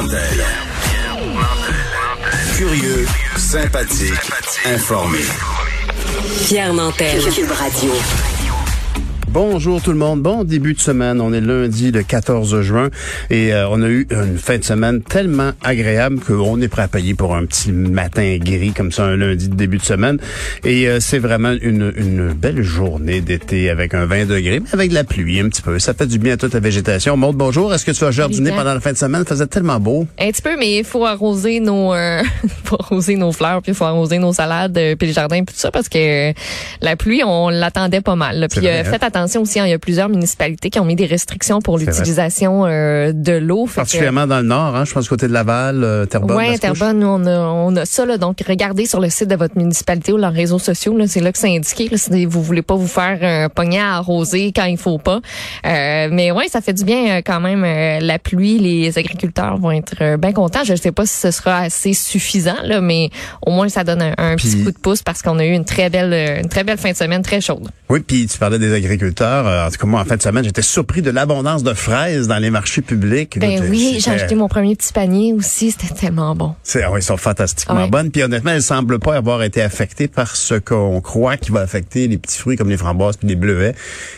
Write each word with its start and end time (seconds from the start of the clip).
Nantel. 0.00 0.44
Curieux, 2.56 3.06
sympathique, 3.36 4.30
informé. 4.64 5.18
Pierre 6.46 6.72
Nantel. 6.72 7.22
Cube 7.30 7.50
Radio. 7.50 8.29
Bonjour 9.32 9.80
tout 9.80 9.92
le 9.92 9.96
monde. 9.96 10.22
Bon 10.22 10.42
début 10.42 10.74
de 10.74 10.80
semaine. 10.80 11.20
On 11.20 11.32
est 11.32 11.40
lundi 11.40 11.92
le 11.92 12.02
14 12.02 12.62
juin 12.62 12.88
et 13.30 13.54
euh, 13.54 13.68
on 13.70 13.80
a 13.80 13.86
eu 13.86 14.08
une 14.10 14.38
fin 14.38 14.58
de 14.58 14.64
semaine 14.64 15.02
tellement 15.02 15.52
agréable 15.62 16.18
qu'on 16.18 16.60
est 16.60 16.66
prêt 16.66 16.82
à 16.82 16.88
payer 16.88 17.14
pour 17.14 17.36
un 17.36 17.46
petit 17.46 17.70
matin 17.70 18.38
gris 18.40 18.72
comme 18.72 18.90
ça 18.90 19.04
un 19.04 19.16
lundi 19.16 19.48
de 19.48 19.54
début 19.54 19.78
de 19.78 19.84
semaine. 19.84 20.18
Et 20.64 20.88
euh, 20.88 20.98
c'est 20.98 21.20
vraiment 21.20 21.52
une, 21.62 21.92
une 21.96 22.32
belle 22.32 22.62
journée 22.62 23.20
d'été 23.20 23.70
avec 23.70 23.94
un 23.94 24.04
20 24.04 24.26
degrés, 24.26 24.58
mais 24.58 24.70
avec 24.72 24.90
de 24.90 24.94
la 24.94 25.04
pluie 25.04 25.38
un 25.38 25.48
petit 25.48 25.62
peu. 25.62 25.78
Ça 25.78 25.94
fait 25.94 26.08
du 26.08 26.18
bien 26.18 26.32
à 26.32 26.36
toute 26.36 26.54
la 26.54 26.60
végétation. 26.60 27.16
Maud, 27.16 27.36
bonjour. 27.36 27.72
Est-ce 27.72 27.84
que 27.84 27.92
tu 27.92 28.04
vas 28.04 28.10
jardiner 28.10 28.50
pendant 28.50 28.74
la 28.74 28.80
fin 28.80 28.90
de 28.90 28.98
semaine? 28.98 29.22
Il 29.24 29.28
faisait 29.28 29.46
tellement 29.46 29.78
beau. 29.78 30.08
Un 30.18 30.32
petit 30.32 30.42
peu, 30.42 30.56
mais 30.58 30.78
il 30.78 30.84
faut 30.84 31.06
arroser 31.06 31.60
nos, 31.60 31.94
euh, 31.94 32.20
faut 32.64 32.78
arroser 32.80 33.14
nos 33.14 33.30
fleurs, 33.30 33.62
puis 33.62 33.70
il 33.70 33.76
faut 33.76 33.84
arroser 33.84 34.18
nos 34.18 34.32
salades, 34.32 34.76
puis 34.98 35.06
les 35.06 35.12
jardins, 35.12 35.44
puis 35.44 35.54
tout 35.54 35.60
ça, 35.60 35.70
parce 35.70 35.88
que 35.88 36.32
la 36.80 36.96
pluie, 36.96 37.22
on 37.24 37.48
l'attendait 37.48 38.00
pas 38.00 38.16
mal. 38.16 38.48
Puis 38.50 38.68
hein? 38.68 38.82
faites 38.82 39.04
attention 39.04 39.19
aussi, 39.38 39.58
hein, 39.60 39.66
il 39.66 39.70
y 39.70 39.74
a 39.74 39.78
plusieurs 39.78 40.08
municipalités 40.08 40.70
qui 40.70 40.78
ont 40.80 40.84
mis 40.84 40.96
des 40.96 41.06
restrictions 41.06 41.60
pour 41.60 41.78
l'utilisation 41.78 42.64
euh, 42.66 43.12
de 43.14 43.32
l'eau. 43.32 43.64
Que- 43.66 43.74
Particulièrement 43.76 44.26
dans 44.26 44.38
le 44.38 44.46
nord, 44.46 44.76
hein, 44.76 44.84
je 44.84 44.92
pense 44.92 45.08
côté 45.08 45.28
de 45.28 45.32
Laval, 45.32 45.82
euh, 45.84 46.06
Terrebonne. 46.06 46.36
Mascouche. 46.36 46.60
Terrebonne, 46.60 46.98
nous, 47.00 47.06
on 47.06 47.26
a, 47.26 47.38
on 47.40 47.76
a 47.76 47.84
ça. 47.84 48.06
Là, 48.06 48.18
donc, 48.18 48.38
regardez 48.46 48.86
sur 48.86 49.00
le 49.00 49.10
site 49.10 49.28
de 49.28 49.36
votre 49.36 49.56
municipalité 49.58 50.12
ou 50.12 50.16
leurs 50.16 50.32
réseaux 50.32 50.58
sociaux. 50.58 50.96
Là, 50.96 51.06
c'est 51.06 51.20
là 51.20 51.32
que 51.32 51.38
c'est 51.38 51.54
indiqué. 51.54 51.88
Là, 51.88 51.96
si 51.96 52.24
vous 52.26 52.42
voulez 52.42 52.62
pas 52.62 52.74
vous 52.74 52.86
faire 52.86 53.18
un 53.22 53.48
pognet 53.48 53.78
à 53.80 53.96
arroser 53.96 54.52
quand 54.54 54.64
il 54.64 54.78
faut 54.78 54.98
pas. 54.98 55.20
Euh, 55.66 56.08
mais 56.12 56.30
ouais, 56.32 56.48
ça 56.48 56.60
fait 56.60 56.72
du 56.72 56.84
bien 56.84 57.18
euh, 57.18 57.22
quand 57.24 57.40
même. 57.40 57.64
euh, 57.64 57.98
la 58.00 58.18
pluie, 58.18 58.58
les 58.58 58.96
agriculteurs 58.98 59.56
vont 59.58 59.70
être 59.72 59.94
euh, 60.00 60.16
bien 60.16 60.32
contents. 60.32 60.64
Je 60.64 60.72
ne 60.72 60.76
sais 60.76 60.92
pas 60.92 61.06
si 61.06 61.16
ce 61.16 61.30
sera 61.30 61.58
assez 61.58 61.92
suffisant, 61.92 62.56
là, 62.64 62.80
mais 62.80 63.10
au 63.46 63.50
moins 63.50 63.68
ça 63.68 63.84
donne 63.84 64.02
un, 64.02 64.14
un 64.16 64.36
petit 64.36 64.62
coup 64.64 64.70
de 64.72 64.78
pouce 64.78 65.02
parce 65.02 65.22
qu'on 65.22 65.38
a 65.38 65.44
eu 65.44 65.52
une 65.52 65.64
très 65.64 65.90
belle, 65.90 66.12
euh, 66.12 66.40
une 66.40 66.48
très 66.48 66.64
belle 66.64 66.78
fin 66.78 66.90
de 66.92 66.96
semaine, 66.96 67.22
très 67.22 67.40
chaude. 67.40 67.68
Oui, 67.88 68.00
puis 68.00 68.26
tu 68.26 68.38
parlais 68.38 68.58
des 68.58 68.72
agriculteurs. 68.72 69.09
Euh, 69.46 69.66
En 69.66 69.70
tout 69.70 69.78
cas, 69.78 69.86
moi, 69.86 70.00
en 70.00 70.04
fin 70.04 70.16
de 70.16 70.22
semaine, 70.22 70.44
j'étais 70.44 70.62
surpris 70.62 71.02
de 71.02 71.10
l'abondance 71.10 71.62
de 71.62 71.74
fraises 71.74 72.28
dans 72.28 72.38
les 72.38 72.50
marchés 72.50 72.82
publics. 72.82 73.38
Ben 73.38 73.62
oui, 73.68 73.98
j'ai 74.02 74.10
acheté 74.10 74.34
mon 74.34 74.48
premier 74.48 74.76
petit 74.76 74.92
panier 74.92 75.32
aussi. 75.32 75.70
C'était 75.72 75.94
tellement 75.94 76.34
bon. 76.34 76.54
C'est, 76.62 76.82
ah 76.82 76.90
oui, 76.92 77.00
ils 77.00 77.04
sont 77.04 77.16
fantastiquement 77.16 77.82
Ouais. 77.84 77.88
bonnes. 77.90 78.10
Puis 78.10 78.22
honnêtement, 78.22 78.50
elles 78.52 78.62
semblent 78.62 78.98
pas 78.98 79.16
avoir 79.16 79.42
été 79.42 79.62
affectées 79.62 80.08
par 80.08 80.36
ce 80.36 80.54
qu'on 80.54 81.00
croit 81.00 81.36
qui 81.36 81.50
va 81.50 81.60
affecter 81.60 82.08
les 82.08 82.18
petits 82.18 82.38
fruits 82.38 82.56
comme 82.56 82.68
les 82.70 82.76
framboises 82.76 83.16
puis 83.16 83.28
les 83.28 83.36
bleuets, 83.36 83.74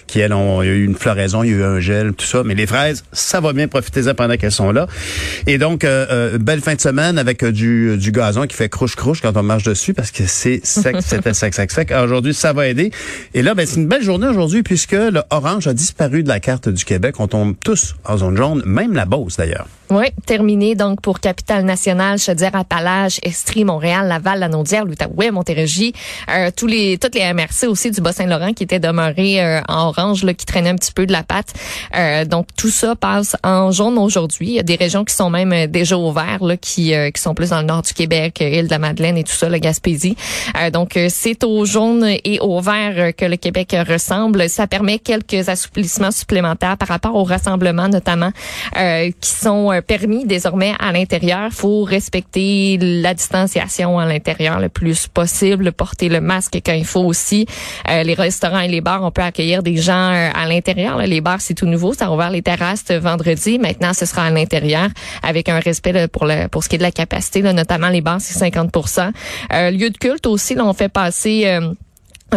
qui 0.07 0.21
elles 0.21 0.33
ont, 0.33 0.63
il 0.63 0.67
y 0.67 0.71
a 0.71 0.75
eu 0.75 0.85
une 0.85 0.95
floraison, 0.97 1.43
il 1.43 1.51
y 1.51 1.55
a 1.55 1.57
eu 1.59 1.63
un 1.65 1.81
gel, 1.81 2.13
tout 2.15 2.27
ça. 2.27 2.43
Mais 2.45 2.55
les 2.55 2.67
fraises, 2.67 3.05
ça 3.13 3.41
va 3.41 3.53
bien, 3.53 3.69
profitez-en 3.69 4.15
pendant 4.15 4.37
qu'elles 4.37 4.53
sont 4.53 4.73
là. 4.73 4.87
Et 5.47 5.59
donc, 5.59 5.85
euh, 5.85 6.07
euh, 6.11 6.39
belle 6.39 6.61
fin 6.61 6.75
de 6.75 6.81
semaine 6.81 7.19
avec 7.19 7.43
euh, 7.43 7.53
du, 7.53 7.97
du 7.97 8.13
gazon 8.13 8.47
qui 8.47 8.57
fait 8.57 8.69
crouche-crouche 8.69 9.21
quand 9.21 9.37
on 9.37 9.43
marche 9.43 9.63
dessus 9.65 9.95
parce 9.95 10.11
que 10.11 10.25
c'est 10.27 10.61
sec, 10.65 10.97
c'était 11.01 11.35
sec, 11.35 11.55
sec, 11.55 11.71
sec. 11.71 11.93
Aujourd'hui, 12.03 12.35
ça 12.35 12.53
va 12.53 12.67
aider. 12.69 12.91
Et 13.35 13.43
là, 13.43 13.55
ben, 13.55 13.67
c'est 13.67 13.77
une 13.77 13.87
belle 13.87 14.03
journée 14.03 14.27
aujourd'hui 14.27 14.63
puisque 14.63 14.82
le 14.91 15.23
orange 15.31 15.67
a 15.67 15.75
disparu 15.75 16.23
de 16.23 16.29
la 16.29 16.41
carte 16.41 16.69
du 16.69 16.85
Québec. 16.85 17.21
On 17.21 17.29
tombe 17.29 17.55
tous 17.63 17.95
en 18.05 18.17
zone 18.17 18.37
jaune, 18.37 18.63
même 18.65 18.93
la 18.93 19.05
Beauce 19.05 19.37
d'ailleurs. 19.37 19.67
Oui, 19.91 20.07
terminé 20.25 20.75
donc 20.75 21.03
pour 21.03 21.21
Capitale 21.21 21.67
Nationale, 21.67 22.19
Chaudière-Appalaches, 22.19 23.19
Estrie, 23.23 23.67
Montréal, 23.67 24.09
Laval, 24.09 24.41
Lanaudière, 24.41 24.87
l'Outaouais, 24.87 25.31
Montérégie, 25.31 25.93
euh, 26.31 26.51
tous 26.57 26.67
les 26.67 26.97
toutes 26.97 27.15
les 27.15 27.31
MRC 27.35 27.67
aussi 27.69 27.91
du 27.91 28.01
Bas-Saint-Laurent 28.01 28.55
qui 28.55 28.63
étaient 28.63 28.81
demeurés 28.81 29.45
euh, 29.45 29.61
en 29.69 29.89
orange 29.89 30.25
là, 30.25 30.33
qui 30.33 30.47
traînaient 30.47 30.71
un 30.71 30.77
petit 30.77 30.93
peu 30.93 31.05
de 31.05 31.13
la 31.13 31.23
patte. 31.23 31.53
Euh, 31.95 32.25
donc 32.25 32.47
tout 32.57 32.71
ça 32.71 32.97
passe 32.97 33.37
en 33.45 33.71
jaune 33.71 33.99
aujourd'hui. 33.99 34.49
Il 34.49 34.55
y 34.55 34.59
a 34.59 34.63
des 34.63 34.77
régions 34.77 35.05
qui 35.05 35.15
sont 35.15 35.29
même 35.29 35.53
euh, 35.53 35.67
déjà 35.67 35.99
au 35.99 36.11
vert 36.11 36.43
là, 36.43 36.57
qui 36.57 36.95
euh, 36.95 37.11
qui 37.11 37.21
sont 37.21 37.35
plus 37.35 37.51
dans 37.51 37.61
le 37.61 37.67
nord 37.67 37.83
du 37.83 37.93
Québec, 37.93 38.41
euh, 38.41 38.49
île 38.49 38.67
de 38.67 38.71
la 38.71 38.79
Madeleine 38.79 39.19
et 39.19 39.25
tout 39.25 39.33
ça, 39.33 39.51
la 39.51 39.59
Gaspésie. 39.59 40.17
Donc 40.73 40.99
c'est 41.09 41.45
au 41.45 41.65
jaune 41.65 42.05
et 42.25 42.39
au 42.41 42.61
vert 42.61 43.15
que 43.17 43.25
le 43.25 43.37
Québec 43.37 43.77
ressemble. 43.89 44.49
Ça 44.49 44.67
permet 44.73 44.99
quelques 44.99 45.51
assouplissements 45.51 46.11
supplémentaires 46.11 46.79
par 46.79 46.89
rapport 46.89 47.15
aux 47.15 47.25
rassemblements 47.25 47.89
notamment 47.89 48.33
euh, 48.79 49.11
qui 49.21 49.31
sont 49.31 49.71
euh, 49.71 49.83
permis 49.83 50.25
désormais 50.25 50.73
à 50.79 50.93
l'intérieur. 50.93 51.53
faut 51.53 51.83
respecter 51.83 52.79
la 52.81 53.13
distanciation 53.13 53.99
à 53.99 54.07
l'intérieur 54.07 54.61
le 54.61 54.71
plus 54.71 55.09
possible, 55.09 55.73
porter 55.73 56.09
le 56.09 56.23
masque 56.23 56.59
quand 56.65 56.73
il 56.73 56.87
faut 56.87 57.05
aussi. 57.05 57.45
Euh, 57.91 58.03
les 58.03 58.15
restaurants 58.15 58.61
et 58.61 58.69
les 58.69 58.81
bars, 58.81 59.03
on 59.03 59.11
peut 59.11 59.21
accueillir 59.21 59.63
des 59.63 59.77
gens 59.77 60.11
euh, 60.15 60.31
à 60.35 60.47
l'intérieur. 60.47 60.97
Les 60.97 61.21
bars, 61.21 61.43
c'est 61.43 61.55
tout 61.61 61.67
nouveau. 61.67 61.93
Ça 61.93 62.07
a 62.07 62.11
ouvert 62.11 62.31
les 62.31 62.41
terrasses 62.41 62.91
vendredi. 62.91 63.59
Maintenant, 63.59 63.93
ce 63.93 64.07
sera 64.07 64.25
à 64.25 64.31
l'intérieur 64.31 64.89
avec 65.23 65.51
un 65.51 65.61
respect 65.61 65.93
là, 65.93 66.09
pour 66.09 66.25
le 66.25 66.49
pour 66.49 66.65
ce 66.65 66.71
qui 66.71 66.77
est 66.77 66.79
de 66.79 66.83
la 66.83 66.93
capacité, 66.93 67.43
là, 67.43 67.53
notamment 67.53 67.91
les 67.91 68.01
bars, 68.01 68.23
c'est 68.23 68.39
50% 68.39 69.13
euh, 69.53 69.71
Lieu 69.71 69.91
de 69.91 69.99
culte 69.99 70.27
aussi, 70.27 70.55
là, 70.55 70.65
on 70.65 70.73
fait 70.73 70.89
passer... 70.89 71.43
euh, 71.47 71.75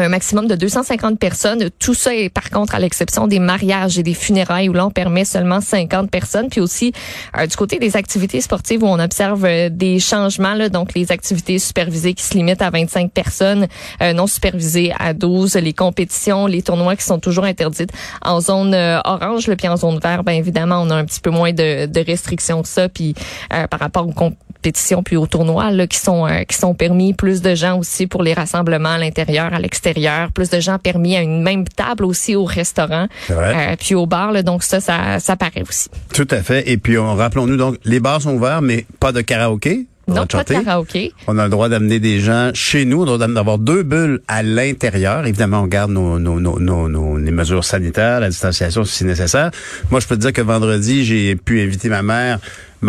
un 0.01 0.09
maximum 0.09 0.47
de 0.47 0.56
250 0.56 1.19
personnes. 1.19 1.69
Tout 1.79 1.94
ça 1.94 2.13
est 2.13 2.29
par 2.29 2.50
contre 2.50 2.75
à 2.75 2.79
l'exception 2.79 3.28
des 3.28 3.39
mariages 3.39 3.97
et 3.97 4.03
des 4.03 4.13
funérailles 4.13 4.69
où 4.69 4.73
là 4.73 4.85
on 4.85 4.91
permet 4.91 5.25
seulement 5.25 5.61
50 5.61 6.11
personnes. 6.11 6.50
Puis 6.50 6.61
aussi 6.61 6.94
euh, 7.38 7.47
du 7.47 7.56
côté 7.56 7.79
des 7.79 7.95
activités 7.95 8.41
sportives 8.41 8.84
où 8.84 8.88
on 8.88 9.00
observe 9.00 9.45
euh, 9.45 9.69
des 9.69 10.00
changements, 10.00 10.53
là, 10.53 10.69
donc 10.69 10.94
les 10.94 11.11
activités 11.11 11.59
supervisées 11.59 12.13
qui 12.13 12.23
se 12.23 12.34
limitent 12.34 12.61
à 12.61 12.69
25 12.69 13.11
personnes, 13.11 13.67
euh, 14.01 14.13
non 14.13 14.28
supervisées 14.28 14.94
à 15.00 15.13
12, 15.13 15.55
les 15.55 15.73
compétitions, 15.73 16.47
les 16.47 16.61
tournois 16.61 16.95
qui 16.95 17.03
sont 17.03 17.19
toujours 17.19 17.45
interdites 17.45 17.91
en 18.22 18.41
zone 18.41 18.75
orange, 19.05 19.47
là, 19.47 19.55
puis 19.55 19.67
en 19.67 19.78
zone 19.78 20.00
vert, 20.00 20.23
bien 20.23 20.35
évidemment 20.35 20.81
on 20.81 20.89
a 20.89 20.95
un 20.95 21.05
petit 21.05 21.22
peu 21.22 21.29
moins 21.29 21.53
de, 21.53 21.85
de 21.85 22.03
restrictions 22.05 22.61
que 22.61 22.67
ça. 22.67 22.89
Puis 22.89 23.16
par 23.50 23.79
rapport 23.79 24.07
aux 24.07 24.13
compétitions 24.13 25.03
puis 25.03 25.16
aux 25.16 25.28
tournois 25.28 25.72
là, 25.72 25.88
qui 25.88 25.97
sont 25.97 26.28
qui 26.47 26.57
sont 26.57 26.73
permis, 26.73 27.13
plus 27.13 27.41
de 27.41 27.55
gens 27.55 27.78
aussi 27.78 28.07
pour 28.07 28.23
les 28.23 28.34
rassemblements 28.34 28.89
à 28.89 28.97
l'intérieur, 28.97 29.53
à 29.53 29.59
l'extérieur, 29.59 29.84
plus 30.34 30.50
de 30.50 30.59
gens 30.59 30.78
permis 30.79 31.16
à 31.16 31.22
une 31.22 31.41
même 31.41 31.66
table 31.66 32.06
aussi 32.06 32.35
au 32.35 32.46
restaurant, 32.46 33.07
euh, 33.29 33.75
puis 33.79 33.96
au 33.96 34.06
bar. 34.06 34.31
là. 34.31 34.44
donc 34.44 34.63
ça, 34.63 34.79
ça, 34.79 35.19
ça 35.19 35.35
paraît 35.35 35.63
aussi. 35.68 35.90
Tout 36.13 36.28
à 36.31 36.41
fait. 36.41 36.69
Et 36.69 36.78
puis, 36.78 36.97
on, 36.97 37.16
rappelons-nous 37.16 37.57
donc, 37.57 37.78
les 37.85 38.00
bars 38.00 38.22
sont 38.22 38.34
ouverts, 38.34 38.62
mais 38.62 38.85
pas 39.00 39.12
de 39.12 39.22
karaoké. 39.22 39.85
Non, 40.07 40.28
pas 40.28 40.44
de 40.44 40.53
karaoké. 40.53 41.13
On 41.25 41.38
a 41.40 41.46
le 41.46 41.50
droit 41.50 41.68
d'amener 41.68 42.00
des 42.00 42.19
gens 42.19 42.51
chez 42.53 42.85
nous. 42.85 42.97
On 43.00 43.07
a 43.07 43.12
le 43.12 43.18
droit 43.18 43.28
d'avoir 43.28 43.57
deux 43.57 43.81
bulles 43.81 44.19
à 44.28 44.44
l'intérieur. 44.44 45.25
Évidemment, 45.25 45.62
on 45.62 45.68
garde 45.68 45.90
nos, 45.91 46.19
nos, 46.19 46.40
nos, 46.40 46.59
nos, 46.59 46.88
nos- 46.88 47.17
les 47.17 47.31
mesures 47.31 47.63
sanitaires, 47.63 48.19
la 48.19 48.29
distanciation 48.29 48.85
si 48.85 49.03
nécessaire. 49.03 49.50
Moi, 49.90 50.00
je 50.00 50.07
peux 50.07 50.16
te 50.16 50.22
dire 50.22 50.34
que 50.34 50.41
vendredi, 50.41 51.03
j'ai 51.06 51.35
pu 51.35 51.59
inviter 51.62 51.90
ma 51.90 52.03
mère 52.03 52.40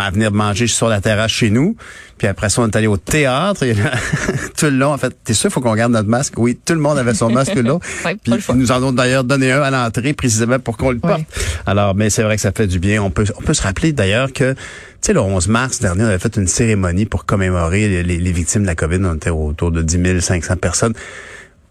à 0.04 0.10
venir 0.10 0.32
manger 0.32 0.66
sur 0.66 0.88
la 0.88 1.00
terrasse 1.00 1.30
chez 1.30 1.50
nous. 1.50 1.76
Puis 2.18 2.26
après 2.26 2.48
ça, 2.48 2.62
on 2.62 2.66
est 2.66 2.76
allé 2.76 2.86
au 2.86 2.96
théâtre. 2.96 3.62
Et 3.62 3.74
là, 3.74 3.90
tout 4.58 4.66
le 4.66 4.70
long, 4.78 4.92
en 4.92 4.98
fait, 4.98 5.14
t'es 5.24 5.34
sûr, 5.34 5.50
faut 5.50 5.60
qu'on 5.60 5.74
garde 5.74 5.92
notre 5.92 6.08
masque? 6.08 6.34
Oui, 6.38 6.58
tout 6.64 6.72
le 6.72 6.80
monde 6.80 6.96
avait 6.98 7.14
son 7.14 7.30
masque 7.30 7.54
là. 7.56 7.74
Ouais, 8.04 8.16
Puis 8.22 8.32
ils 8.48 8.54
nous 8.54 8.72
en 8.72 8.82
ont 8.82 8.92
d'ailleurs 8.92 9.24
donné 9.24 9.52
un 9.52 9.60
à 9.62 9.70
l'entrée 9.70 10.12
précisément 10.12 10.58
pour 10.58 10.76
qu'on 10.76 10.90
le 10.90 10.98
porte. 10.98 11.22
Alors, 11.66 11.94
mais 11.94 12.08
c'est 12.10 12.22
vrai 12.22 12.36
que 12.36 12.42
ça 12.42 12.52
fait 12.52 12.66
du 12.66 12.78
bien. 12.78 13.02
On 13.02 13.10
peut, 13.10 13.24
on 13.38 13.42
peut 13.42 13.54
se 13.54 13.62
rappeler 13.62 13.92
d'ailleurs 13.92 14.32
que, 14.32 14.52
tu 14.54 14.58
sais, 15.02 15.12
le 15.12 15.20
11 15.20 15.48
mars 15.48 15.80
dernier, 15.80 16.04
on 16.04 16.06
avait 16.06 16.18
fait 16.18 16.36
une 16.36 16.46
cérémonie 16.46 17.04
pour 17.06 17.24
commémorer 17.26 17.88
les, 17.88 18.02
les- 18.02 18.18
les 18.18 18.32
victimes 18.32 18.62
de 18.62 18.66
la 18.66 18.74
COVID. 18.74 18.98
On 19.04 19.14
était 19.16 19.30
autour 19.30 19.70
de 19.70 19.82
10 19.82 20.20
500 20.20 20.56
personnes. 20.56 20.94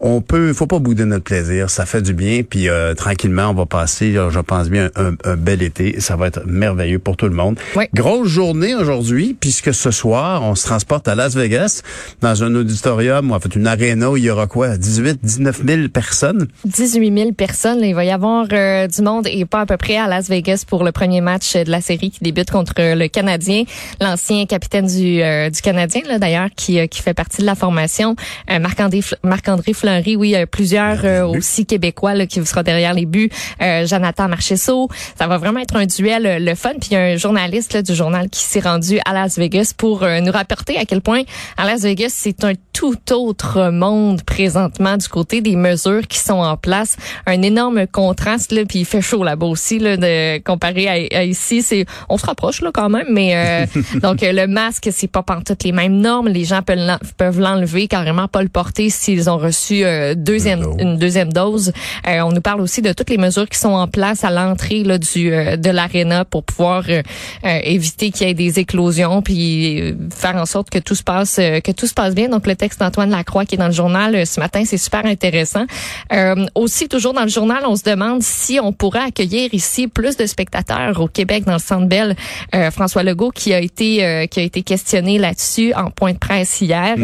On 0.00 0.20
peut, 0.20 0.52
faut 0.52 0.66
pas 0.66 0.78
bouder 0.78 1.04
notre 1.04 1.24
plaisir. 1.24 1.70
Ça 1.70 1.86
fait 1.86 2.02
du 2.02 2.12
bien. 2.12 2.42
Puis 2.48 2.68
euh, 2.68 2.94
tranquillement, 2.94 3.50
on 3.50 3.54
va 3.54 3.66
passer, 3.66 4.16
euh, 4.16 4.30
je 4.30 4.40
pense 4.40 4.68
bien, 4.68 4.90
un, 4.96 5.14
un 5.24 5.36
bel 5.36 5.62
été. 5.62 6.00
Ça 6.00 6.16
va 6.16 6.26
être 6.28 6.44
merveilleux 6.46 6.98
pour 6.98 7.16
tout 7.16 7.26
le 7.26 7.34
monde. 7.34 7.58
Oui. 7.74 7.84
Grosse 7.94 8.28
journée 8.28 8.74
aujourd'hui, 8.74 9.36
puisque 9.38 9.72
ce 9.72 9.90
soir, 9.90 10.42
on 10.42 10.54
se 10.54 10.64
transporte 10.66 11.08
à 11.08 11.14
Las 11.14 11.34
Vegas 11.34 11.82
dans 12.20 12.44
un 12.44 12.54
auditorium, 12.54 13.30
ou 13.30 13.34
en 13.34 13.40
fait 13.40 13.54
une 13.56 13.66
aréna 13.66 14.10
où 14.10 14.16
il 14.16 14.24
y 14.24 14.30
aura 14.30 14.46
quoi, 14.46 14.76
18, 14.76 15.18
19 15.22 15.62
000 15.66 15.88
personnes? 15.88 16.48
18 16.64 17.18
000 17.18 17.32
personnes. 17.32 17.80
il 17.82 17.94
va 17.94 18.04
y 18.04 18.10
avoir 18.10 18.46
euh, 18.52 18.86
du 18.86 19.02
monde 19.02 19.26
et 19.26 19.44
pas 19.44 19.60
à 19.60 19.66
peu 19.66 19.76
près 19.76 19.96
à 19.96 20.08
Las 20.08 20.28
Vegas 20.28 20.64
pour 20.66 20.84
le 20.84 20.92
premier 20.92 21.20
match 21.20 21.54
de 21.54 21.70
la 21.70 21.80
série 21.80 22.10
qui 22.10 22.20
débute 22.22 22.50
contre 22.50 22.74
le 22.76 23.08
Canadien. 23.08 23.64
L'ancien 24.00 24.46
capitaine 24.46 24.86
du, 24.86 25.22
euh, 25.22 25.50
du 25.50 25.60
Canadien, 25.60 26.02
là, 26.06 26.18
d'ailleurs, 26.18 26.48
qui, 26.54 26.78
euh, 26.78 26.86
qui 26.86 27.02
fait 27.02 27.14
partie 27.14 27.40
de 27.40 27.46
la 27.46 27.54
formation, 27.54 28.16
euh, 28.50 28.58
Marc-André 28.58 29.00
Marc-André 29.22 29.72
Fleury, 29.86 30.16
oui, 30.16 30.34
plusieurs 30.50 31.04
euh, 31.04 31.24
aussi 31.24 31.64
québécois 31.64 32.14
là, 32.14 32.26
qui 32.26 32.44
sera 32.44 32.64
derrière 32.64 32.92
les 32.92 33.06
buts. 33.06 33.30
Euh, 33.62 33.86
Jonathan 33.86 34.26
Marchesso, 34.28 34.88
ça 35.16 35.28
va 35.28 35.38
vraiment 35.38 35.60
être 35.60 35.76
un 35.76 35.86
duel 35.86 36.26
euh, 36.26 36.38
le 36.40 36.56
fun. 36.56 36.72
Puis 36.80 36.88
il 36.90 36.94
y 36.94 36.96
a 36.96 37.02
un 37.02 37.16
journaliste 37.16 37.72
là, 37.72 37.82
du 37.82 37.94
journal 37.94 38.28
qui 38.28 38.42
s'est 38.42 38.58
rendu 38.58 38.98
à 39.04 39.12
Las 39.12 39.38
Vegas 39.38 39.74
pour 39.78 40.02
euh, 40.02 40.18
nous 40.18 40.32
rapporter 40.32 40.76
à 40.76 40.84
quel 40.86 41.02
point 41.02 41.22
à 41.56 41.66
Las 41.66 41.82
Vegas 41.82 42.12
c'est 42.16 42.42
un 42.42 42.54
tout 42.76 43.14
autre 43.14 43.70
monde 43.70 44.22
présentement 44.22 44.98
du 44.98 45.08
côté 45.08 45.40
des 45.40 45.56
mesures 45.56 46.06
qui 46.06 46.18
sont 46.18 46.34
en 46.34 46.58
place. 46.58 46.98
Un 47.26 47.40
énorme 47.40 47.86
contraste 47.86 48.52
là, 48.52 48.66
puis 48.66 48.80
il 48.80 48.84
fait 48.84 49.00
chaud 49.00 49.24
là-bas 49.24 49.46
aussi 49.46 49.78
là, 49.78 49.96
de 49.96 50.38
comparé 50.42 50.86
à, 50.86 51.18
à 51.18 51.22
ici. 51.22 51.62
C'est 51.62 51.86
on 52.10 52.18
se 52.18 52.26
rapproche 52.26 52.60
là 52.60 52.70
quand 52.74 52.90
même, 52.90 53.06
mais 53.10 53.34
euh, 53.34 53.66
donc 54.00 54.22
euh, 54.22 54.32
le 54.32 54.46
masque 54.46 54.90
c'est 54.92 55.10
pas 55.10 55.24
toutes 55.46 55.64
les 55.64 55.72
mêmes 55.72 55.96
normes. 55.96 56.28
Les 56.28 56.44
gens 56.44 56.60
peuvent 56.62 57.40
l'enlever 57.40 57.88
carrément 57.88 58.28
pas 58.28 58.42
le 58.42 58.50
porter 58.50 58.90
s'ils 58.90 59.30
ont 59.30 59.38
reçu 59.38 59.75
euh, 59.84 60.14
deuxième 60.14 60.64
une 60.78 60.98
deuxième 60.98 61.32
dose. 61.32 61.72
Euh, 62.06 62.20
on 62.20 62.32
nous 62.32 62.40
parle 62.40 62.60
aussi 62.60 62.82
de 62.82 62.92
toutes 62.92 63.10
les 63.10 63.18
mesures 63.18 63.48
qui 63.48 63.58
sont 63.58 63.70
en 63.70 63.86
place 63.86 64.24
à 64.24 64.30
l'entrée 64.30 64.82
là, 64.84 64.98
du 64.98 65.32
euh, 65.32 65.56
de 65.56 65.70
l'aréna 65.70 66.24
pour 66.24 66.44
pouvoir 66.44 66.84
euh, 66.88 67.02
euh, 67.44 67.58
éviter 67.64 68.10
qu'il 68.10 68.26
y 68.26 68.30
ait 68.30 68.34
des 68.34 68.58
éclosions 68.58 69.22
puis 69.22 69.94
faire 70.14 70.36
en 70.36 70.46
sorte 70.46 70.70
que 70.70 70.78
tout 70.78 70.94
se 70.94 71.02
passe 71.02 71.38
euh, 71.38 71.60
que 71.60 71.72
tout 71.72 71.86
se 71.86 71.94
passe 71.94 72.14
bien. 72.14 72.28
Donc 72.28 72.46
le 72.46 72.56
texte 72.56 72.80
d'Antoine 72.80 73.10
Lacroix 73.10 73.44
qui 73.44 73.54
est 73.54 73.58
dans 73.58 73.66
le 73.66 73.72
journal 73.72 74.26
ce 74.26 74.40
matin, 74.40 74.62
c'est 74.64 74.78
super 74.78 75.06
intéressant. 75.06 75.66
Euh, 76.12 76.46
aussi 76.54 76.88
toujours 76.88 77.14
dans 77.14 77.22
le 77.22 77.28
journal, 77.28 77.62
on 77.66 77.76
se 77.76 77.84
demande 77.84 78.22
si 78.22 78.58
on 78.60 78.72
pourrait 78.72 79.04
accueillir 79.06 79.52
ici 79.52 79.88
plus 79.88 80.16
de 80.16 80.26
spectateurs 80.26 81.00
au 81.00 81.08
Québec 81.08 81.44
dans 81.44 81.54
le 81.54 81.58
Centre 81.58 81.86
Bell. 81.86 82.16
Euh, 82.54 82.70
François 82.70 83.02
Legault 83.02 83.30
qui 83.30 83.52
a 83.52 83.60
été 83.60 84.04
euh, 84.04 84.26
qui 84.26 84.40
a 84.40 84.42
été 84.42 84.62
questionné 84.62 85.18
là-dessus 85.18 85.72
en 85.74 85.90
point 85.90 86.12
de 86.12 86.18
presse 86.18 86.60
hier, 86.60 86.96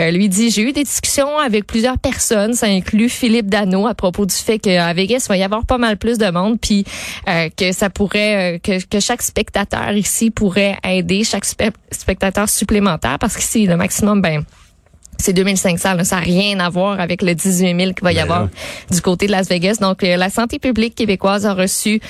euh, 0.00 0.10
lui 0.10 0.28
dit 0.28 0.50
j'ai 0.50 0.62
eu 0.62 0.72
des 0.72 0.84
discussions 0.84 1.38
avec 1.38 1.66
plusieurs 1.66 1.98
personnes, 1.98 2.17
ça 2.20 2.66
inclut 2.66 3.08
Philippe 3.08 3.46
Dano 3.48 3.86
à 3.86 3.94
propos 3.94 4.26
du 4.26 4.34
fait 4.34 4.58
qu'à 4.58 4.92
Vegas 4.92 5.24
il 5.26 5.28
va 5.28 5.36
y 5.36 5.42
avoir 5.42 5.64
pas 5.66 5.78
mal 5.78 5.96
plus 5.96 6.18
de 6.18 6.30
monde 6.30 6.58
puis 6.60 6.84
euh, 7.28 7.48
que 7.56 7.72
ça 7.72 7.90
pourrait 7.90 8.56
euh, 8.56 8.58
que, 8.58 8.84
que 8.84 9.00
chaque 9.00 9.22
spectateur 9.22 9.92
ici 9.92 10.30
pourrait 10.30 10.76
aider 10.84 11.24
chaque 11.24 11.44
spe- 11.44 11.72
spectateur 11.90 12.48
supplémentaire 12.48 13.18
parce 13.18 13.36
qu'ici 13.36 13.66
le 13.66 13.76
maximum 13.76 14.20
ben 14.20 14.44
c'est 15.20 15.32
2500, 15.32 15.94
là, 15.94 16.04
ça 16.04 16.16
n'a 16.16 16.22
rien 16.22 16.60
à 16.60 16.68
voir 16.70 17.00
avec 17.00 17.22
le 17.22 17.34
18 17.34 17.76
000 17.76 17.92
qu'il 17.92 18.04
va 18.04 18.12
y 18.12 18.14
Ben 18.14 18.22
avoir 18.22 18.42
là. 18.42 18.48
du 18.88 19.00
côté 19.00 19.26
de 19.26 19.32
Las 19.32 19.48
Vegas. 19.48 19.78
Donc, 19.80 20.04
euh, 20.04 20.16
la 20.16 20.30
santé 20.30 20.60
publique 20.60 20.94
québécoise 20.94 21.44
a 21.44 21.54
reçu 21.54 22.00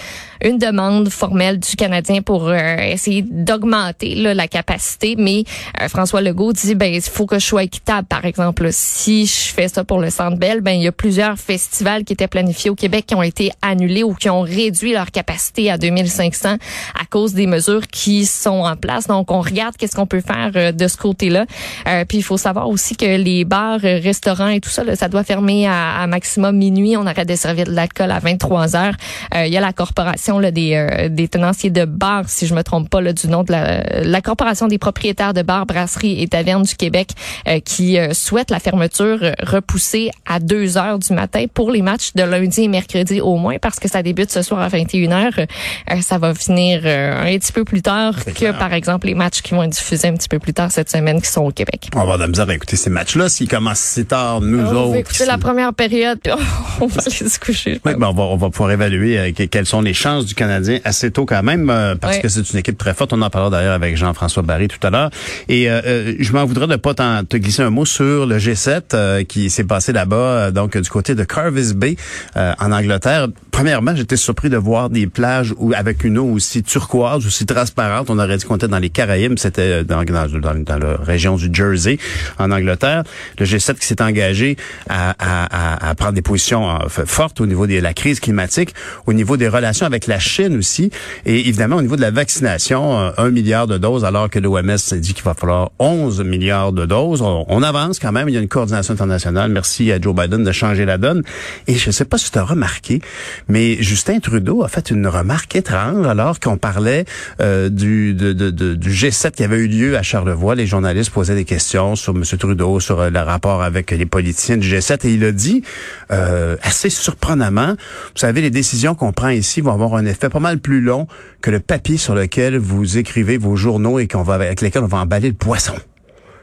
une 0.43 0.59
demande 0.59 1.09
formelle 1.09 1.59
du 1.59 1.77
Canadien 1.77 2.23
pour 2.23 2.49
euh, 2.49 2.77
essayer 2.79 3.23
d'augmenter 3.23 4.15
la 4.15 4.49
capacité, 4.49 5.15
mais 5.19 5.45
euh, 5.81 5.89
François 5.89 6.21
Legault 6.21 6.53
dit, 6.53 6.75
ben 6.75 6.93
il 6.93 7.03
faut 7.03 7.27
que 7.27 7.39
je 7.39 7.47
sois 7.47 7.65
équitable. 7.65 8.07
Par 8.07 8.25
exemple, 8.25 8.69
si 8.71 9.27
je 9.27 9.53
fais 9.53 9.69
ça 9.69 9.85
pour 9.85 9.99
le 10.01 10.11
Centre 10.11 10.37
Bell, 10.37 10.61
ben 10.61 10.73
il 10.73 10.83
y 10.83 10.87
a 10.87 10.93
plusieurs 10.93 11.39
festivals 11.39 12.05
qui 12.05 12.13
étaient 12.13 12.29
planifiés 12.29 12.71
au 12.71 12.75
Québec 12.75 13.07
qui 13.07 13.15
ont 13.15 13.23
été 13.23 13.51
annulés 13.63 14.03
ou 14.03 14.15
qui 14.15 14.31
ont 14.31 14.43
réduit 14.43 14.93
leur 14.93 15.11
capacité 15.11 15.71
à 15.71 15.79
2500 15.79 16.57
à 17.01 17.05
cause 17.11 17.35
des 17.35 17.47
mesures 17.47 17.87
qui 17.87 18.27
sont 18.27 18.63
en 18.65 18.77
place. 18.77 19.07
Donc, 19.07 19.31
on 19.31 19.41
regarde 19.41 19.77
qu'est-ce 19.77 19.97
qu'on 19.97 20.07
peut 20.07 20.21
faire 20.21 20.51
euh, 20.57 20.73
de 20.73 20.89
ce 20.89 20.97
côté-là. 20.97 21.47
Euh, 21.87 22.05
puis, 22.05 22.19
il 22.19 22.23
faut 22.23 22.37
savoir 22.37 22.69
aussi 22.69 22.97
que 22.97 23.05
les 23.05 23.45
bars, 23.45 23.81
euh, 23.85 24.01
restaurants 24.03 24.49
et 24.49 24.61
tout 24.61 24.71
ça, 24.71 24.85
là, 24.85 24.97
ça 24.97 25.09
doit 25.09 25.25
fermer 25.25 25.67
à, 25.67 26.01
à 26.01 26.07
maximum 26.07 26.57
minuit. 26.57 26.97
On 26.97 27.07
arrête 27.07 27.29
de 27.29 27.37
servir 27.37 27.67
de 27.67 27.73
l'alcool 27.73 28.11
à 28.11 28.19
23 28.19 28.77
heures. 28.77 28.95
Euh, 29.35 29.47
Il 29.47 29.53
y 29.53 29.57
a 29.57 29.61
la 29.61 29.73
corporation 29.73 30.28
là, 30.39 30.51
des, 30.51 30.75
euh, 30.75 31.09
des 31.09 31.29
tenanciers 31.29 31.71
de 31.71 31.87
bars, 31.87 32.29
si 32.29 32.47
je 32.47 32.55
me 32.55 32.63
trompe 32.63 32.91
pas, 32.91 33.01
là, 33.01 33.13
du 33.15 33.29
nom 33.29 33.45
de 33.45 33.53
la, 33.53 34.03
la 34.03 34.21
corporation 34.21 34.69
des 34.69 34.77
propriétaires 34.79 35.33
de 35.33 35.43
bars, 35.43 35.65
brasseries 35.65 36.23
et 36.23 36.29
tavernes 36.29 36.65
du 36.65 36.75
Québec, 36.75 37.11
euh, 37.47 37.61
qui 37.61 37.99
euh, 37.99 38.13
souhaite 38.13 38.51
la 38.51 38.59
fermeture 38.59 39.21
repoussée 39.43 40.11
à 40.27 40.41
2 40.41 40.77
heures 40.77 40.99
du 40.99 41.13
matin 41.13 41.45
pour 41.55 41.71
les 41.71 41.81
matchs 41.83 42.13
de 42.15 42.23
lundi 42.25 42.65
et 42.65 42.69
mercredi 42.69 43.21
au 43.21 43.37
moins, 43.37 43.57
parce 43.59 43.79
que 43.79 43.89
ça 43.89 44.03
débute 44.03 44.31
ce 44.31 44.43
soir 44.43 44.61
à 44.61 44.69
21 44.69 45.13
heures. 45.13 45.33
Euh, 45.39 46.01
ça 46.03 46.19
va 46.19 46.35
finir 46.35 46.81
un 46.85 47.39
petit 47.39 47.53
peu 47.53 47.65
plus 47.65 47.81
tard 47.83 48.15
que, 48.25 48.31
clair. 48.33 48.59
par 48.59 48.73
exemple, 48.75 49.07
les 49.07 49.15
matchs 49.15 49.41
qui 49.43 49.55
vont 49.55 49.63
être 49.63 49.71
diffusés 49.71 50.09
un 50.09 50.15
petit 50.15 50.29
peu 50.29 50.39
plus 50.41 50.53
tard 50.53 50.71
cette 50.73 50.91
semaine 50.91 51.23
qui 51.23 51.31
sont 51.31 51.43
au 51.45 51.51
Québec. 51.53 51.89
On 51.95 51.99
va 51.99 52.03
avoir 52.03 52.17
de 52.19 52.23
la 52.23 52.29
misère 52.29 52.49
à 52.49 52.55
écouter 52.55 52.77
ces 52.77 52.91
matchs-là 52.91 53.29
s'ils 53.29 53.49
commencent 53.49 53.79
si 53.79 54.05
tard, 54.05 54.41
nous 54.41 54.59
On 54.61 54.75
autres. 54.77 54.91
va 54.93 54.99
écouter 54.99 55.25
la 55.27 55.39
première 55.39 55.73
période, 55.73 56.19
puis 56.23 56.33
on 56.81 56.87
va 56.87 57.01
aller 57.01 57.29
se 57.29 57.39
coucher. 57.39 57.81
Oui, 57.85 57.93
ben 57.97 58.09
on, 58.09 58.13
va, 58.15 58.23
on 58.25 58.37
va 58.37 58.51
pouvoir 58.51 58.73
évaluer 58.73 59.33
que- 59.33 59.45
quelles 59.45 59.67
sont 59.67 59.81
les 59.83 59.95
chances 59.95 60.18
du 60.25 60.35
Canadien 60.35 60.79
assez 60.85 61.11
tôt 61.11 61.27
quand 61.27 61.43
même, 61.43 61.71
euh, 61.71 61.95
parce 61.95 62.19
que 62.19 62.29
c'est 62.29 62.51
une 62.51 62.59
équipe 62.59 62.79
très 62.79 62.95
forte. 62.95 63.13
On 63.13 63.23
en 63.23 63.31
parlera 63.31 63.51
d'ailleurs 63.51 63.75
avec 63.75 63.97
Jean-François 63.97 64.43
Barry 64.43 64.69
tout 64.69 64.85
à 64.87 64.91
l'heure. 64.91 65.11
Et 65.49 65.71
euh, 65.71 65.81
euh, 65.87 66.15
je 66.19 66.33
m'en 66.33 66.45
voudrais 66.45 66.67
de 66.67 66.77
pas 66.77 66.95
te 66.95 67.37
glisser 67.37 67.63
un 67.63 67.71
mot 67.71 67.85
sur 67.85 68.27
le 68.27 68.39
G7 68.39 68.83
euh, 68.95 69.25
qui 69.25 69.51
s'est 69.51 69.65
passé 69.65 69.93
là-bas, 69.93 70.17
euh, 70.17 70.51
donc 70.51 70.77
du 70.77 70.89
côté 70.89 71.15
de 71.15 71.25
Carvis 71.25 71.75
Bay 71.75 71.97
euh, 72.37 72.53
en 72.59 72.73
Angleterre. 72.73 73.29
Premièrement, 73.51 73.95
j'étais 73.95 74.17
surpris 74.17 74.51
de 74.51 74.57
voir 74.57 74.91
des 74.91 75.07
plages 75.07 75.55
où, 75.59 75.73
avec 75.75 76.05
une 76.05 76.19
eau 76.19 76.27
aussi 76.27 76.63
turquoise, 76.63 77.27
aussi 77.27 77.47
transparente. 77.47 78.09
On 78.11 78.19
aurait 78.19 78.37
dit 78.37 78.45
qu'on 78.45 78.57
était 78.57 78.69
dans 78.69 78.79
les 78.79 78.91
Caraïbes, 78.91 79.39
c'était 79.39 79.85
dans, 79.85 80.05
dans, 80.05 80.27
dans, 80.29 80.55
dans 80.55 80.79
la 80.79 80.97
région 80.97 81.37
du 81.37 81.49
Jersey 81.53 81.99
en 82.39 82.51
Angleterre. 82.51 83.03
Le 83.39 83.47
G7 83.47 83.75
qui 83.75 83.87
s'est 83.87 84.03
engagé 84.03 84.57
à, 84.89 85.11
à, 85.19 85.85
à, 85.87 85.91
à 85.91 85.95
prendre 85.95 86.13
des 86.15 86.23
positions 86.23 86.79
fortes 86.89 87.41
au 87.41 87.47
niveau 87.47 87.67
de 87.67 87.79
la 87.79 87.95
crise 87.95 88.21
climatique, 88.21 88.75
au 89.07 89.13
niveau 89.13 89.37
des 89.37 89.49
relations 89.49 89.87
avec 89.87 90.07
la 90.09 90.19
Chine 90.19 90.57
aussi, 90.57 90.91
et 91.27 91.49
évidemment 91.49 91.77
au 91.77 91.83
niveau 91.83 91.97
de 91.97 92.01
la 92.01 92.11
vaccination, 92.11 92.99
euh, 92.99 93.11
un 93.19 93.31
milliard 93.31 93.67
de 93.67 93.79
doses, 93.79 94.05
alors 94.05 94.31
que 94.31 94.39
l'OMS 94.39 94.77
dit 94.95 95.15
qu'il 95.15 95.25
va 95.25 95.35
falloir 95.35 95.71
11 95.79 96.23
milliards 96.23 96.73
de 96.73 96.87
doses. 96.87 97.23
On, 97.23 97.63
avance 97.63 97.99
quand 97.99 98.13
même, 98.13 98.29
il 98.29 98.35
y 98.35 98.39
a 98.39 98.41
une 98.41 98.49
coordination 98.49 98.95
internationale. 98.95 99.51
Merci 99.51 99.91
à 99.93 100.01
Joe 100.01 100.15
Biden 100.15 100.45
de 100.45 100.53
changer 100.53 100.85
la 100.85 100.97
donne. 100.97 101.23
Et 101.67 101.75
je 101.75 101.89
ne 101.89 101.93
sais 101.93 102.05
pas 102.05 102.19
si 102.19 102.31
tu 102.31 102.39
as 102.39 102.45
remarqué, 102.45 103.01
mais 103.49 103.77
Justin 103.83 104.21
Trudeau 104.21 104.63
a 104.63 104.69
fait 104.69 104.91
une 104.91 105.07
remarque 105.07 105.55
étrange 105.57 106.07
alors 106.07 106.41
qu'on 106.41 106.57
parlait 106.57 107.05
euh, 107.41 107.69
du, 107.69 108.15
de- 108.15 108.33
du 108.33 108.91
G7 108.91 109.33
qui 109.33 109.45
avait 109.45 109.59
eu 109.59 109.67
lieu 109.69 109.97
à 109.97 110.03
Charlevoix. 110.03 110.55
Les 110.55 110.67
journalistes 110.67 111.11
posaient 111.11 111.35
des 111.35 111.45
questions 111.45 111.97
sur 111.97 112.15
M. 112.15 112.23
Trudeau, 112.39 112.81
sur 112.81 113.01
euh, 113.01 113.11
le 113.11 113.21
rapport 113.21 113.63
avec 113.63 113.91
les 113.91 114.07
politiciens 114.07 114.57
du 114.57 114.69
G7. 114.69 115.07
Et 115.07 115.15
il 115.15 115.25
a 115.25 115.33
dit, 115.33 115.63
euh, 116.11 116.57
assez 116.63 116.91
surprenamment, 116.91 117.73
vous 117.73 118.19
savez, 118.21 118.41
les 118.41 118.51
décisions 118.51 118.95
qu'on 118.95 119.13
prend 119.13 119.29
ici 119.29 119.61
vont 119.61 119.73
avoir 119.73 119.95
un 119.95 119.98
effet 120.05 120.29
pas 120.29 120.41
mal 120.41 120.59
plus 120.59 120.81
long 120.81 121.07
que 121.41 121.51
le 121.51 121.61
papier 121.61 121.97
sur 121.97 122.15
lequel 122.15 122.59
vous 122.59 122.99
écrivez 122.99 123.39
vos 123.39 123.57
journaux 123.57 123.99
et 123.99 124.09
qu'on 124.09 124.23
va 124.23 124.35
avec 124.35 124.61
lesquels 124.61 124.83
on 124.83 124.89
va 124.89 124.99
emballer 124.99 125.29
le 125.29 125.35
poisson. 125.35 125.75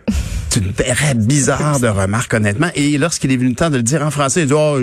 C'est 0.50 0.60
une 0.62 0.74
très 0.74 1.16
bizarre 1.16 1.80
de 1.80 1.88
remarque, 1.88 2.34
honnêtement. 2.34 2.69
Et 2.75 2.98
lorsqu'il 2.98 3.31
est 3.31 3.38
venu 3.38 3.50
le 3.50 3.56
temps 3.56 3.69
de 3.69 3.78
le 3.78 3.84
dire 3.84 4.02
en 4.02 4.12
français, 4.12 4.44
il 4.44 4.48
dit, 4.48 4.54
oh, 4.56 4.80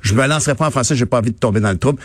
je 0.00 0.14
me 0.14 0.26
lancerai 0.26 0.54
pas 0.54 0.66
en 0.66 0.70
français, 0.70 0.94
j'ai 0.94 1.06
pas 1.06 1.18
envie 1.18 1.30
de 1.32 1.38
tomber 1.38 1.60
dans 1.60 1.70
le 1.70 1.78
trouble. 1.78 2.00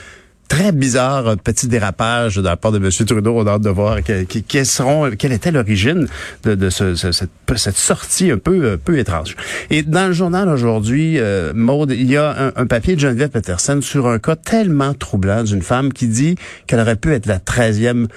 Très 0.51 0.74
bizarre 0.74 1.28
euh, 1.30 1.35
petit 1.37 1.69
dérapage 1.69 2.35
de 2.35 2.42
la 2.42 2.57
part 2.57 2.73
de 2.73 2.78
M. 2.78 2.90
Trudeau. 2.92 3.37
On 3.40 3.47
a 3.47 3.52
hâte 3.52 3.61
de 3.61 3.69
voir 3.69 4.04
que- 4.04 4.26
seront, 4.66 5.09
quelle 5.18 5.31
était 5.31 5.49
l'origine 5.49 6.07
de, 6.44 6.56
de 6.56 6.69
ce- 6.69 6.94
ce- 6.95 7.14
cette, 7.14 7.78
sortie 7.78 8.31
un 8.31 8.37
peu, 8.37 8.73
un 8.73 8.78
peu 8.78 8.99
étrange. 8.99 9.37
Et 9.69 9.81
dans 9.81 10.07
le 10.07 10.11
journal 10.11 10.49
aujourd'hui, 10.49 11.19
euh, 11.19 11.54
Maude, 11.56 11.92
il 11.92 12.11
y 12.11 12.18
a 12.18 12.52
un, 12.57 12.66
papier 12.66 12.95
de 12.95 12.99
Geneviève 12.99 13.30
Peterson 13.30 13.80
sur 13.81 14.09
un 14.09 14.19
cas 14.19 14.35
tellement 14.35 14.94
troublant 14.94 15.44
d'une 15.45 15.61
femme 15.61 15.94
qui 15.94 16.09
dit 16.09 16.35
qu'elle 16.68 16.81
aurait 16.81 16.97
pu 16.97 17.14
être 17.14 17.28
la 17.28 17.40
13e 17.40 18.07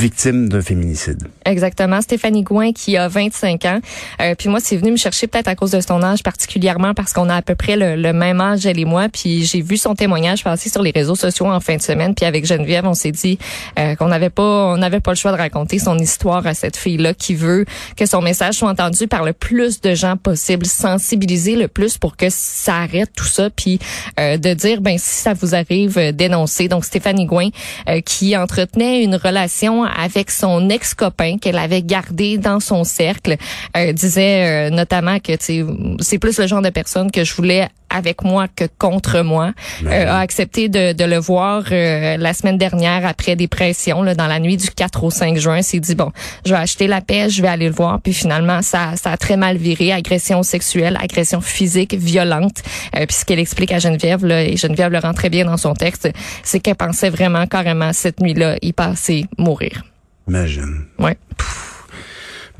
victime 0.00 0.48
d'un 0.48 0.62
féminicide. 0.62 1.28
Exactement. 1.44 2.00
Stéphanie 2.00 2.42
Gouin 2.42 2.72
qui 2.72 2.96
a 2.96 3.08
25 3.08 3.64
ans. 3.66 3.80
Euh, 4.20 4.34
puis 4.36 4.48
moi, 4.48 4.58
c'est 4.62 4.76
venu 4.76 4.92
me 4.92 4.96
chercher 4.96 5.26
peut-être 5.26 5.48
à 5.48 5.54
cause 5.54 5.72
de 5.72 5.80
son 5.80 6.02
âge 6.02 6.22
particulièrement 6.22 6.94
parce 6.94 7.12
qu'on 7.12 7.28
a 7.28 7.36
à 7.36 7.42
peu 7.42 7.54
près 7.54 7.76
le, 7.76 8.12
même 8.12 8.40
âge, 8.40 8.66
elle 8.66 8.78
et 8.78 8.84
moi. 8.84 9.08
Puis 9.08 9.44
j'ai 9.44 9.60
vu 9.60 9.76
son 9.76 9.94
témoignage 9.94 10.42
passer 10.44 10.70
sur 10.70 10.82
les 10.82 10.90
réseaux 10.90 11.14
sociaux 11.14 11.46
en 11.46 11.60
fin 11.60 11.76
de 11.76 11.82
semaine. 11.82 12.14
Puis 12.14 12.24
avec 12.24 12.46
Geneviève, 12.46 12.86
on 12.86 12.94
s'est 12.94 13.12
dit 13.12 13.38
euh, 13.78 13.94
qu'on 13.94 14.08
n'avait 14.08 14.30
pas, 14.30 14.42
on 14.72 14.76
n'avait 14.76 15.00
pas 15.00 15.12
le 15.12 15.16
choix 15.16 15.32
de 15.32 15.36
raconter 15.36 15.78
son 15.78 15.98
histoire 15.98 16.46
à 16.46 16.54
cette 16.54 16.76
fille-là 16.76 17.14
qui 17.14 17.34
veut 17.34 17.64
que 17.96 18.06
son 18.06 18.22
message 18.22 18.54
soit 18.54 18.70
entendu 18.70 19.06
par 19.06 19.24
le 19.24 19.32
plus 19.32 19.80
de 19.80 19.94
gens 19.94 20.16
possible, 20.16 20.66
sensibiliser 20.66 21.56
le 21.56 21.68
plus 21.68 21.98
pour 21.98 22.16
que 22.16 22.26
ça 22.30 22.76
arrête 22.76 23.10
tout 23.16 23.24
ça. 23.24 23.50
Puis 23.50 23.78
euh, 24.18 24.36
de 24.36 24.54
dire, 24.54 24.80
ben 24.80 24.98
si 24.98 25.22
ça 25.22 25.34
vous 25.34 25.54
arrive, 25.54 25.98
euh, 25.98 26.12
dénoncer. 26.12 26.68
Donc 26.68 26.84
Stéphanie 26.84 27.26
Gouin 27.26 27.48
euh, 27.88 28.00
qui 28.00 28.36
entretenait 28.36 29.02
une 29.02 29.16
relation 29.16 29.84
avec 29.96 30.30
son 30.30 30.68
ex-copain 30.68 31.38
qu'elle 31.38 31.58
avait 31.58 31.82
gardé 31.82 32.38
dans 32.38 32.60
son 32.60 32.84
cercle, 32.84 33.36
euh, 33.76 33.92
disait 33.92 34.68
euh, 34.68 34.70
notamment 34.70 35.18
que 35.18 35.32
c'est 35.38 36.18
plus 36.18 36.38
le 36.38 36.46
genre 36.46 36.62
de 36.62 36.70
personne 36.70 37.10
que 37.10 37.24
je 37.24 37.34
voulais 37.34 37.68
avec 37.90 38.22
moi 38.22 38.46
que 38.48 38.64
contre 38.78 39.20
moi, 39.22 39.52
euh, 39.84 40.06
a 40.06 40.20
accepté 40.20 40.68
de, 40.68 40.92
de 40.92 41.04
le 41.04 41.18
voir 41.18 41.64
euh, 41.70 42.16
la 42.16 42.32
semaine 42.32 42.56
dernière 42.56 43.04
après 43.04 43.36
des 43.36 43.48
pressions 43.48 44.02
là, 44.02 44.14
dans 44.14 44.26
la 44.26 44.38
nuit 44.38 44.56
du 44.56 44.70
4 44.70 45.04
au 45.04 45.10
5 45.10 45.36
juin. 45.36 45.62
S'est 45.62 45.80
dit 45.80 45.94
bon, 45.94 46.12
je 46.46 46.54
vais 46.54 46.60
acheter 46.60 46.86
la 46.86 47.00
paix, 47.00 47.28
je 47.28 47.42
vais 47.42 47.48
aller 47.48 47.66
le 47.66 47.74
voir. 47.74 48.00
Puis 48.00 48.12
finalement, 48.12 48.62
ça, 48.62 48.96
ça 48.96 49.10
a 49.10 49.16
très 49.16 49.36
mal 49.36 49.56
viré, 49.56 49.92
agression 49.92 50.42
sexuelle, 50.42 50.96
agression 51.00 51.40
physique, 51.40 51.94
violente. 51.94 52.62
Euh, 52.96 53.06
puis 53.06 53.16
ce 53.16 53.24
qu'elle 53.24 53.40
explique 53.40 53.72
à 53.72 53.78
Geneviève, 53.78 54.24
là, 54.24 54.42
et 54.42 54.56
Geneviève 54.56 54.92
le 54.92 54.98
rend 54.98 55.12
très 55.12 55.30
bien 55.30 55.44
dans 55.44 55.56
son 55.56 55.74
texte, 55.74 56.08
c'est 56.42 56.60
qu'elle 56.60 56.76
pensait 56.76 57.10
vraiment 57.10 57.46
carrément 57.46 57.92
cette 57.92 58.20
nuit-là 58.20 58.56
y 58.62 58.72
passer 58.72 59.26
mourir. 59.38 59.84
Imagine. 60.28 60.84
Ouais. 60.98 61.16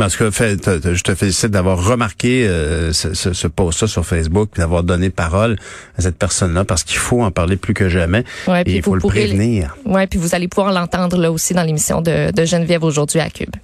En 0.01 0.09
tout 0.09 0.19
cas, 0.19 0.31
fait, 0.31 0.57
te- 0.57 0.79
te- 0.79 0.95
je 0.95 1.03
te 1.03 1.15
félicite 1.15 1.51
d'avoir 1.51 1.85
remarqué 1.85 2.47
euh, 2.49 2.93
ce, 2.93 3.15
ce, 3.15 3.33
ce 3.33 3.47
post-là 3.47 3.87
sur 3.89 4.05
Facebook, 4.07 4.51
d'avoir 4.57 4.83
donné 4.83 5.11
parole 5.11 5.57
à 5.99 6.03
cette 6.03 6.17
personne-là, 6.17 6.65
parce 6.65 6.85
qu'il 6.85 6.99
faut 6.99 7.23
en 7.23 7.31
parler 7.31 7.57
plus 7.57 7.75
que 7.75 7.89
jamais. 7.89 8.25
Ouais, 8.49 8.63
et 8.67 8.77
il 8.77 8.83
faut 8.83 8.91
vous 8.93 8.97
le 8.97 9.01
prévenir. 9.09 9.77
Ouais, 9.85 10.07
puis 10.07 10.19
vous 10.19 10.35
allez 10.35 10.49
pouvoir 10.49 10.73
l'entendre 10.73 11.17
là 11.19 11.31
aussi 11.31 11.55
dans 11.55 11.63
l'émission 11.63 12.01
de, 12.01 12.31
de 12.33 12.45
Geneviève 12.45 12.83
aujourd'hui 12.85 13.21
à 13.21 13.29
Cube. 13.31 13.55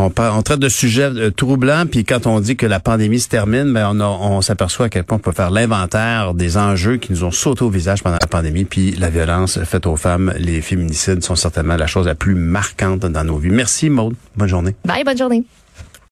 On, 0.00 0.10
parle, 0.10 0.38
on 0.38 0.42
traite 0.42 0.60
de 0.60 0.68
sujets 0.68 1.10
euh, 1.10 1.30
troublants, 1.30 1.86
puis 1.90 2.04
quand 2.04 2.26
on 2.26 2.38
dit 2.38 2.56
que 2.56 2.66
la 2.66 2.78
pandémie 2.78 3.18
se 3.18 3.28
termine, 3.28 3.72
ben 3.72 3.90
on, 3.92 4.00
on 4.00 4.40
s'aperçoit 4.40 4.86
à 4.86 4.88
quel 4.88 5.02
point 5.02 5.16
on 5.16 5.20
peut 5.20 5.32
faire 5.32 5.50
l'inventaire 5.50 6.34
des 6.34 6.56
enjeux 6.56 6.98
qui 6.98 7.12
nous 7.12 7.24
ont 7.24 7.32
sauté 7.32 7.64
au 7.64 7.68
visage 7.68 8.04
pendant 8.04 8.18
la 8.20 8.28
pandémie, 8.28 8.64
puis 8.64 8.92
la 8.92 9.10
violence 9.10 9.58
faite 9.64 9.86
aux 9.86 9.96
femmes, 9.96 10.32
les 10.38 10.60
féminicides 10.60 11.24
sont 11.24 11.34
certainement 11.34 11.76
la 11.76 11.88
chose 11.88 12.06
la 12.06 12.14
plus 12.14 12.36
marquante 12.36 13.00
dans 13.00 13.24
nos 13.24 13.38
vies. 13.38 13.50
Merci 13.50 13.90
Maude, 13.90 14.14
bonne 14.36 14.48
journée. 14.48 14.76
Bye, 14.84 15.02
bonne 15.04 15.18
journée. 15.18 15.44